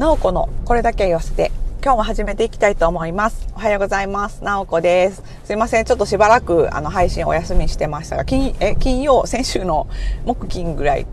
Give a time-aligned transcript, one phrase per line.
[0.00, 3.46] なおこのこれだけ言わせて今日も始めていきたいと思います。
[3.54, 4.42] おはようございます。
[4.42, 5.22] なおこです。
[5.44, 5.84] すいません。
[5.84, 9.88] ちょっとしばらくあの配信お休みしてましたが、金え金曜、先週の
[10.24, 11.06] 木金ぐらい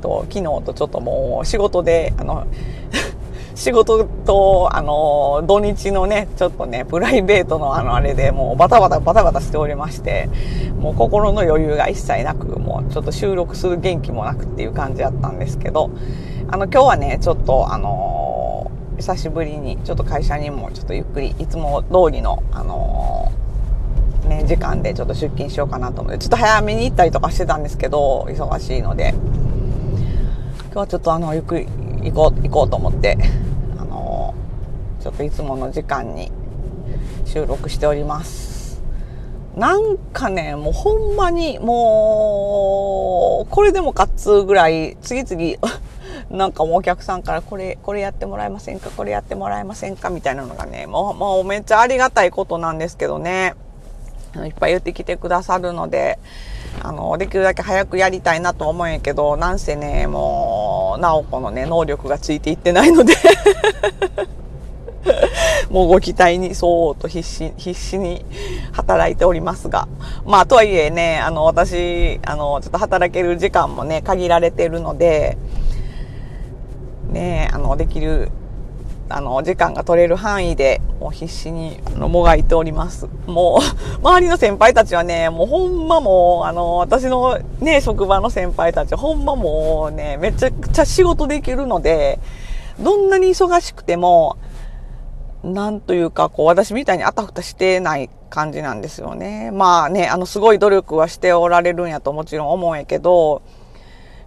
[0.00, 2.48] と昨日とちょっともう仕事で、あの、
[3.54, 10.28] 仕事と、あの、土日のね、ちょっとね、プライベートのあの、あれでもうバタバタバタバタしておりまして、
[10.80, 15.90] もう心の余裕が一切なく、もうちょっと収録する元気もなくっていう感じだったんですけど、
[16.50, 18.21] あの、今日はね、ちょっと、あの、
[19.02, 23.32] 久しぶりに、ちょっと会社にもちょっとゆっくり、いつも通りの、あの、
[24.28, 29.12] ね、時間でちょっと出勤しようかなと思って、ちょっと早めに行ったりとかしてたんですけど、忙しいので、
[30.66, 31.66] 今日はちょっとあの、ゆっくり
[32.04, 33.18] 行こう、行こうと思って、
[33.76, 34.34] あの、
[35.00, 36.30] ちょっといつもの時間に
[37.24, 38.80] 収録しております。
[39.56, 45.58] なんかね、もうほんまに、もう、これでもかっつうぐらい、次々、
[46.32, 48.90] なんかもうお客さんからこれ、これやってもらえませんか？
[48.90, 50.08] これやってもらえませんか？
[50.10, 53.54] みたいなのがね、もう、もうめっちゃありがたいことなんですけどね。
[54.34, 56.18] いっぱい言ってきてくださるので、
[56.82, 63.12] あの、できるだけ早くやりたいなと思うんやけど、なんせね、もう、なおこのね、能力がついていってないので
[65.68, 68.24] もうご期待にそうと必死、必死に
[68.72, 69.86] 働いておりますが。
[70.24, 75.36] まあ、とはいえね、あの、私、あの、ちょっと働ける時間もね、限られてるので、
[77.12, 78.30] ね、あの、できる、
[79.08, 83.08] あの、時間が取れる範囲で、もう必死に、あの、もがいております。
[83.26, 92.18] もう、 周りの先輩たちはね、もうほんまもう、あの、私のね、職場の先輩たち、ほんまもうね、めちゃくちゃ仕事できるので、
[92.80, 94.36] どんなに忙しくても、
[95.42, 99.50] なんというか、こう、私みたいにあたふたしてない感じなんですよね。
[99.52, 103.42] まあね、あの、すごい努力はしておられるんやともちろん思うんやけど、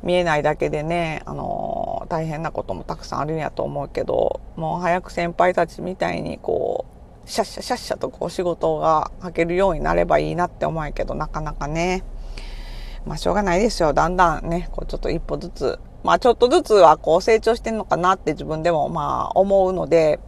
[0.03, 1.74] 見えないだけでね、あの、
[2.05, 6.85] 大変なこともたくさんあるんやと思うけど、もう早く先輩たちみたいに、こ
[7.25, 12.03] う、シャッシャシャッシャとこう仕事が履けるようになればいいなって思うけど、なかなかね、
[13.05, 13.93] まあしょうがないですよ。
[13.93, 20.19] だんだんね、こうちょっと一歩ずつ、まあちょっとずつはこう成長してんのかなって自分でもまあ思うので、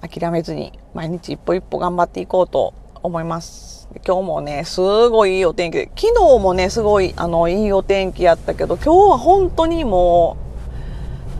[0.00, 3.88] 諦めずに毎日一歩一歩頑張っていこうと思います。
[4.06, 10.36] 今日もね、すごいいいお天気で、昨日もね、すごい、あの、いいお天気やったけど、今日は本当にも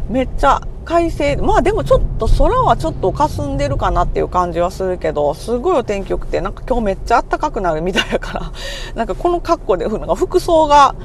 [0.08, 1.36] う、めっちゃ快晴。
[1.36, 8.52] まあでもちょっと空はちょっと霞んでるかなっていう感じはするけど、すごいお天気良くて、なんか今日めっちゃ暖かくなるみたいやから、
[8.96, 10.96] なんかこの格好で、なんか服装が、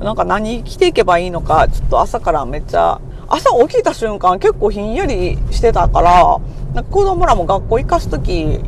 [0.00, 6.38] なんか何着ていけばいいのか、ちょっと朝からめっちゃ、朝起きた瞬間結構ひんやりしてたから、
[6.74, 8.60] なんか子供らも学校行かすとき、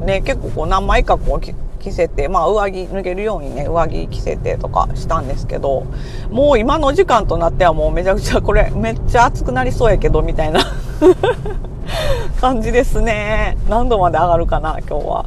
[0.00, 5.86] ね、結構こう何枚かこう着せて、まあ上着脱げるようにね、上着着せてとかしたんですけど、
[6.30, 10.60] もう今の時間となってはもうめちゃくちゃこれめっちゃ暑くなりそうやけど、みたいな
[12.40, 13.56] 感じですね。
[13.68, 15.26] 何度まで上がるかな、今日は。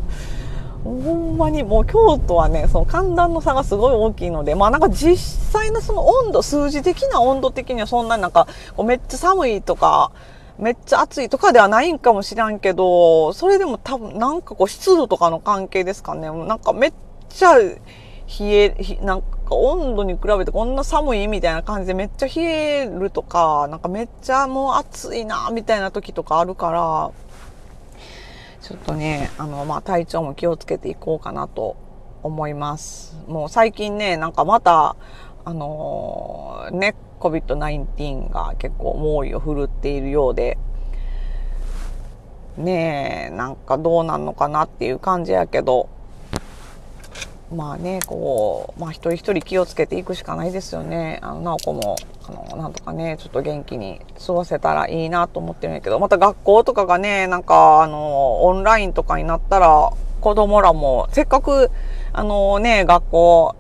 [0.84, 8.48] ほんまにもう京都はね、その寒暖の差がすごい大きいので、まあなんか実際のその温度、数字的な温度的にはそんなになんか、
[8.84, 10.12] めっちゃ寒いとか、
[10.64, 16.32] めっちゃ暑いとかではないんかもしらんけど、それでも多分なんかこう湿度とかの関係ですかね。
[16.32, 16.94] なんかめっ
[17.30, 17.80] ちゃ冷
[18.40, 27.12] え、なんか温度に比べてこんな寒いみたいな感じでめっちゃ冷えるとか、なんかめっちゃもう暑いなみたいな時とかあるから、
[28.62, 31.76] ちょっとね、あの、まあ、体調も気をつけていこうかなと
[32.24, 33.18] 思います。
[33.28, 34.96] もう最近ね、なんかまた、
[35.44, 40.58] あのーね、COVID-19 が結構猛威を振るっているようで、
[42.58, 45.90] ねえ、なんかどうなんのかなっていう感じやけど、
[47.56, 51.20] まあね、こう、まあ一人一人気をつけていくしかないですよね。
[51.22, 51.96] あの、なおこも、
[52.28, 61.70] あの、なんとかね、ちょっと元気に過ごせたらいいなと思ってるんやけど、また学校とかがね、なんか、あの、オンラインとかになったら、子供らも、せっかく、
[62.12, 63.56] あのね、学校、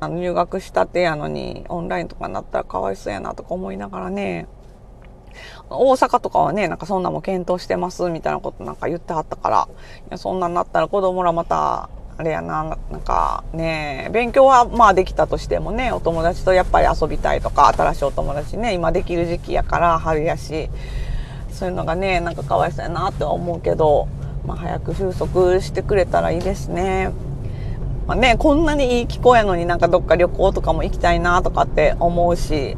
[0.00, 4.46] あの入学したてやのに、オンラインとかになったらかわいそうやなとか思いながらね、
[5.70, 9.68] 大阪とかはね、なんかそんなも検討してますみたいなことなんか言ってはったから、
[10.08, 20.68] いやそんなんなったら子供らまた、あれやな、なんかね、勉強はまあできたとしてもね、お友達とやっぱり遊びたいとか、新しいお友達ね、今できる時期やから、春やし、
[21.50, 24.08] そういうのがね、なんかかわいそうやなって思うけど、
[24.46, 27.10] まあ早く収束してくれたらいいですね。
[28.08, 32.74] まあね、こんなにいい気候やのになんかどっか旅行とかも行きたいなとかって思うし、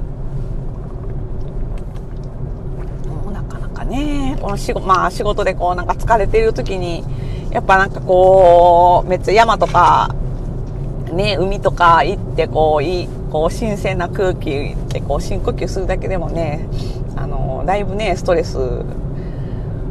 [3.06, 7.04] もうなかなかね、この仕事、まあ仕事でこうなんか疲れている時に、
[7.52, 10.14] やっぱなんかこう、めっちゃ山とか、
[11.12, 16.68] ね、海とか行ってこう、いい、こう新鮮な空気でこう深呼吸するだけでもね
[17.16, 18.58] あのだいぶねストレス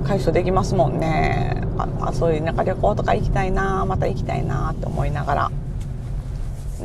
[0.06, 1.64] 解消できますもんね。
[2.02, 5.52] あそういうなんか旅行とか行きたいなまた行きたいなって思いながら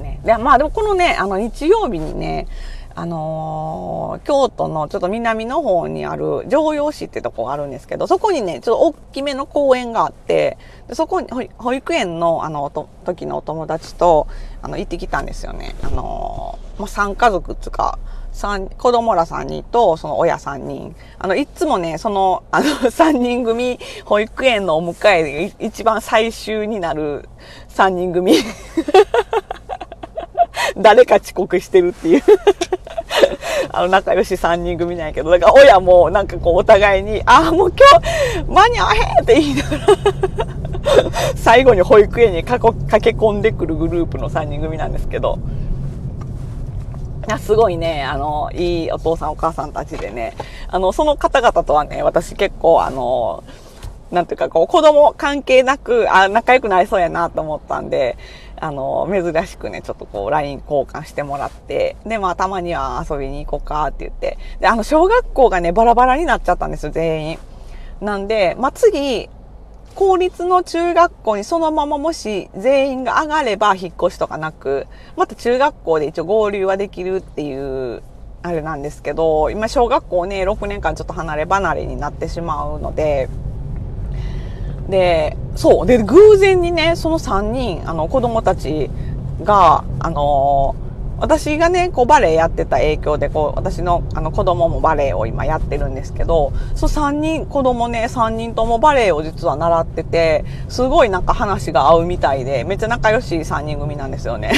[0.01, 2.47] ねでまあでもこのねあの日曜日にね
[2.97, 12.71] あのー、京都のちょっと南の方にある城陽市ってとこがあるんですけど、そこにね、ちょっと大きめの公園があって、でそこに保育園のあの
[13.05, 14.29] 時のお友達と
[14.63, 15.75] あの行ってきたんですよね。
[15.83, 17.99] あのー、まあ、3家族つか、
[18.35, 20.95] 三、子供ら3人とその親3人。
[21.19, 27.29] あの、いつもね、その、あの、 3人組、保育園のお迎えで一番最終になる
[27.71, 28.35] 3人組。
[30.77, 32.23] 誰か遅刻してるっていう
[33.71, 37.87] あの、仲良し3人組なんやけど、だから親もなんかこうお互いに、ああ、もう今
[38.43, 39.87] 日間に合わへんって言いながら
[41.37, 45.39] 最後に保育園に駆け込んでくるグループの3人組なんですけど、
[47.39, 50.35] すごいね、あの、いいお父さんお母さんたちでね、
[50.69, 53.45] あの、その方々とはね、私結構あの、
[54.11, 58.17] なんていうかこう子供関係なく、あ、仲良くなりそうやなと思ったんで、
[58.57, 67.39] あの、珍しくね、ちょっとこう、LINE 交換してもらって、で、まあ、たまには遊びに行こうかって言って、で、あの、小学校がね、バラバラになっちゃったんですよ、全員。
[68.01, 69.29] なんで、まあ、次、
[69.95, 74.87] 公立の中学校にそのままもし全員が上がれば引っ越しとかなく、
[75.17, 78.03] また中学校で一応合流はできるっていう、
[78.43, 83.29] あれなんですけど、今小学校ね、6年間ちょっと離れ離れになってしまうので、
[84.89, 85.87] で、そう。
[85.87, 88.91] で、偶然にね、その3人、あの、子供たち
[89.43, 90.75] が、あの
[91.19, 104.53] 私がね、こうバレエやってた影響で、こう、私のあの子供もバレエを今やってるんですけど、そう3人、子供ね、3人ともバレエを実は習ってて、すごいなんか話が合うみたいで、めっちゃ仲良し3人組なんですよね。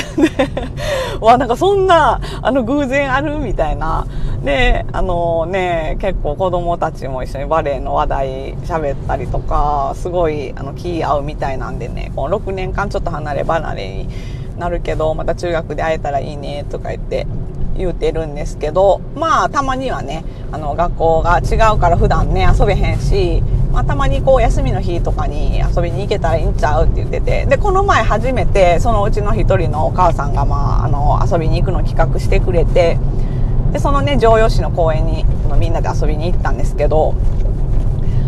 [1.21, 4.07] わ、なんかそんな、あの偶然あるみたいな。
[4.43, 14.09] で、あのね、結構子供たちも一緒にバレエの話題喋ったりとか、すごい、あの、気合うみたいなんでね、この6年間ちょっと離れ離れに、
[14.59, 17.27] なるけど、また中学で会えたらいいねとか言って
[17.77, 32.99] 言うてるんですけど、まあたまにはね、あの学校が違うから普段ね遊べへんし、まあたまにこう休みの日とかに遊びに行けたらいいんちゃうって言ってて、で、この前初めてそのうちの一人のお母さんがまああの遊びに行くの企画してくれて、
[33.73, 35.27] で、そのね、城陽市の公園に
[35.59, 37.15] みんなで遊びに行ったんですけど、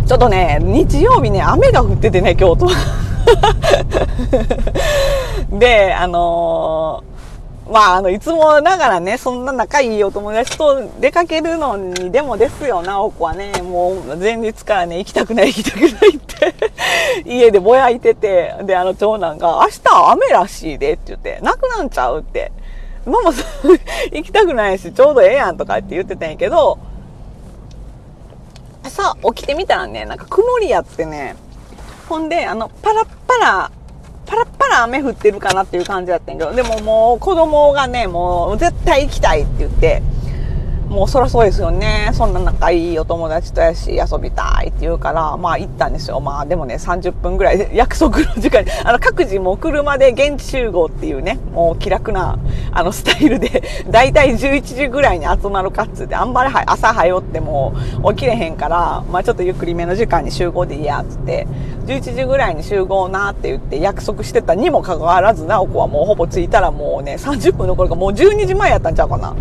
[0.06, 2.72] ちょっとね、日曜日ね、雨が降っててね、京都は。
[5.50, 16.54] で、あのー、まあ、あの、いつもながらね、そんな仲いいお友達と出かけるのに、でもですよ、直子はね、もう前日からね、行きたくない、行きたくないって。
[17.28, 22.52] 家でぼやいてて、で、あの、長男が、明日雨らしいでって言って、なくなんちゃうって。
[23.04, 23.32] ママ、
[24.12, 26.78] 行きたくないし、ちょうどええやんとかって言ってたんやけど、
[28.82, 31.36] 朝起きてみたらね、なんか曇りやってね、
[32.08, 33.70] ほんで、あの、パラッパラ、
[34.28, 40.02] パラッパラ雨降ってるかなっていう感じだったんやけど、でももう子供がね、もう絶対行きたいって言って、
[40.88, 42.10] もうそらそうですよね。
[42.14, 46.20] そんな仲いいお友達とやし遊びたいって言うから、まあ行ったんですよ。
[46.20, 52.38] まあでもね、30分ぐらいで 約束の時間に、あの各自もう車で現地集合っていうね、もう気楽な
[52.72, 57.74] あのスタイルで、だいたい11時ぐらいに集まるかっつって、あんまり朝早っても
[58.10, 61.46] 起きれへんから、まあちょっとゆっくりめの時間に集合でいいやっつって、
[61.88, 69.34] 11時ぐらいに集合なって言って約束してたにもかかわらず、なお子はもうほぼ着いたらもうね、30分残るかもう12時前やったんちゃうかな。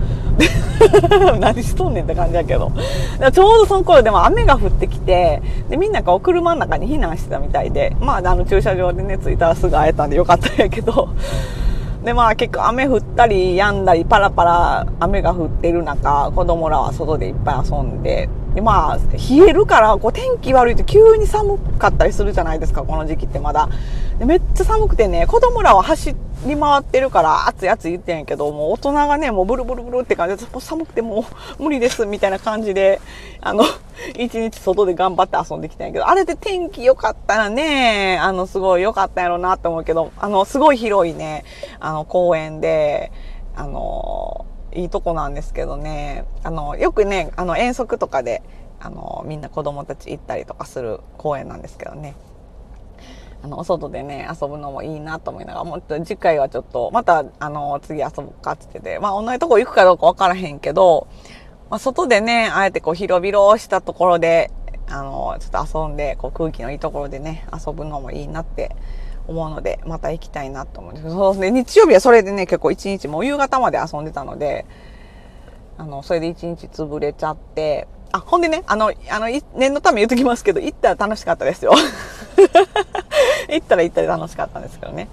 [1.39, 2.71] 何しとんねんって感じやけど。
[3.33, 11.09] ちょうどその頃でも雨が降ってきて、で、みんなが車の中に避難してたみたいで、まあ、あの駐車場でね、着いたらすぐ会えたんでよかったんやけど、
[12.07, 23.67] で、まあ結構雨降ったり止んだりパラパラ雨が降ってる中、子供らは外でいっぱい遊んで、でまあ冷えるからこう天気悪いと急に寒かったりするじゃないですか、この時期ってまだ。
[24.19, 31.25] でめっちゃ寒くてね、子供らは走り回ってるから暑い暑い言ってんやけど、もう大人がね、もうブルブルブルって感じで、もう寒くても
[31.59, 33.01] う無理ですみたいな感じで、
[33.41, 33.63] あの、
[34.17, 41.43] 一日外で頑張って遊んできたんやけど、あれで天気良かったらね、あの、すごい良かったんやろうなって思うけど、あの、すごい広いね、
[41.79, 43.11] あの、公園で、
[43.55, 48.43] あの、いいとこなんですけどね、あの、よくね、あの、遠足とかで、
[48.79, 52.15] あの、みんな子供たち行ったりとかする公園なんですけどね。
[53.43, 61.07] あの、お外でね、遊ぶのもいいなと思いながら、もっと次回はちょっと、また、あの、次遊ぼうかって言ってて、まあ、同じとこ行くかどうかわからへんけど、
[61.69, 64.51] まあ、外でね、あえてこう広々したところで、
[64.89, 68.75] あの、ちょっと遊んで、こう空気のいいところでね、遊ぶのもいいなって
[69.27, 74.65] 思うので、また行きたいなと思うんですけど、そうですね日曜日はそれでね、結構一日もう夕方まで遊んでたので、
[75.77, 81.73] あの、それで一日潰れちゃって、あ、ほんでね、あの、あの、念のため言っときますけど、行ったら楽しかったですよ。
[83.49, 85.09] 行ったら行ったら楽しかったんですけどね。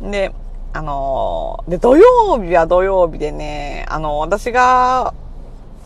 [0.00, 0.32] で、
[0.72, 5.14] あの、で、土曜日は土曜日でね、あの、私が、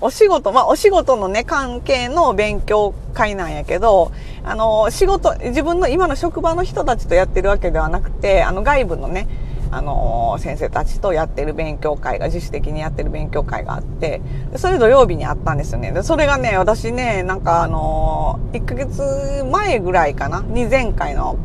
[0.01, 4.13] お仕事、まあお仕事のね、関係の勉強会なんやけど、
[4.45, 9.27] あの、仕事、自分の今の職場の人たちとやってるわけではなくて、あの外部のね、
[9.71, 14.21] あの先生たちとやってる勉強会が自主的にやってる勉強会があって
[14.57, 15.93] それ土曜日にあったんですよね。
[15.93, 20.41] でそれがね私ねなんかあの1ヶ月前ぐらいかな？
[20.41, 21.37] に前回の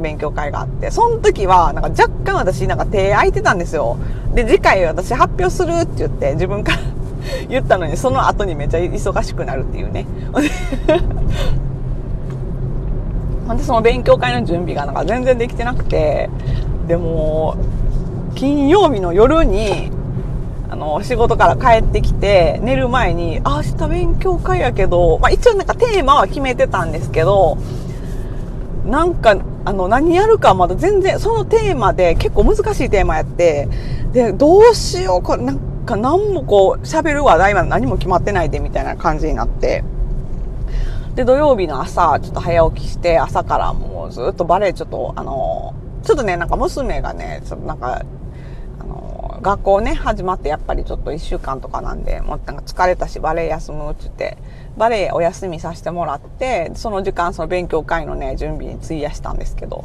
[0.00, 3.96] 勉強会があってその時はなんか若干私なんか手空いてたんですよ。
[4.34, 6.78] で次回私発表するって言って自分から
[7.48, 10.06] 言ったのにその後にめっちゃ忙しくなるっていうね。
[10.32, 10.40] ほ
[13.54, 16.30] んでその勉強会の準備がなんか全然できてなくて
[16.92, 17.56] でも
[18.34, 19.90] 金曜日の夜に
[20.68, 27.56] あの仕事から帰ってきて寝る前に「明日勉強会やけど、まあ、一応なんかテーマは決めてたんですけど
[28.84, 33.70] なんかあの何やるかまだ全然そのテーマで結構難しいテーマやって
[34.12, 39.82] でどうしようこれなんか何もこう喋る話題は何も決まってないでみたいな感じになって。
[41.14, 48.02] で土曜日の朝ちょっと早起きして朝からもうずっとバレエちょっとあのちょっとね、なんか娘がね、ちょっとなんか、
[48.80, 54.36] あの、学校ね、始まってやっぱりちょっと1週間とかなんで、もうなんか疲れたしバレエ休むって言って、
[54.76, 59.84] バレエお休みさせてもらって、その時間その勉強会のね、準備に費やしたんですけど、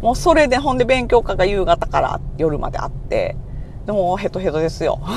[0.00, 3.36] もうそれでほんで勉強会が夕方から夜まであって、
[3.86, 4.98] でもヘトヘトですよ。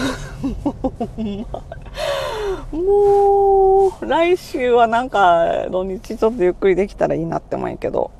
[2.71, 8.11] もう、来週はなんか土日ちょっとゆっくりできたらいいなって思うんやけど、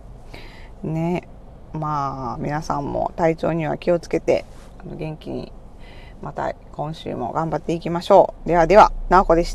[0.83, 1.27] ね。
[1.73, 4.45] まあ皆さんも体調には気をつけて
[4.85, 5.51] 元気に
[6.21, 8.47] また今週も頑張っていきましょう。
[8.47, 9.51] ではでは、なおこでした。